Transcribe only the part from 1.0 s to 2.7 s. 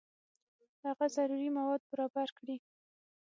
ضروري مواد برابر کړي.